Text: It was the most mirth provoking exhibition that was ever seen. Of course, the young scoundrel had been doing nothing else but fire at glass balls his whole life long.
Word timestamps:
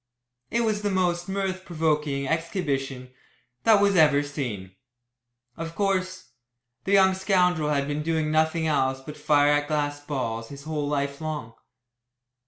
It 0.49 0.61
was 0.61 0.81
the 0.81 0.89
most 0.89 1.29
mirth 1.29 1.63
provoking 1.63 2.25
exhibition 2.27 3.13
that 3.65 3.79
was 3.79 3.95
ever 3.95 4.23
seen. 4.23 4.75
Of 5.55 5.75
course, 5.75 6.31
the 6.85 6.93
young 6.93 7.13
scoundrel 7.13 7.69
had 7.69 7.87
been 7.87 8.01
doing 8.01 8.31
nothing 8.31 8.65
else 8.65 8.99
but 8.99 9.15
fire 9.15 9.51
at 9.51 9.67
glass 9.67 10.03
balls 10.03 10.49
his 10.49 10.63
whole 10.63 10.87
life 10.87 11.21
long. 11.21 11.53